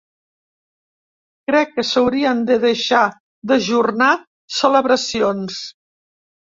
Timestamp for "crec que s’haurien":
1.51-2.43